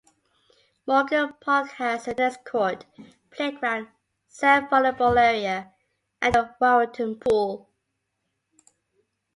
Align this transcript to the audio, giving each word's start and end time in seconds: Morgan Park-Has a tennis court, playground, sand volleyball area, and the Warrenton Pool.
Morgan 0.87 1.35
Park-Has 1.39 2.07
a 2.07 2.15
tennis 2.15 2.35
court, 2.43 2.87
playground, 3.29 3.89
sand 4.27 4.67
volleyball 4.67 5.15
area, 5.15 5.73
and 6.19 6.33
the 6.33 6.55
Warrenton 6.59 7.19
Pool. 7.19 7.69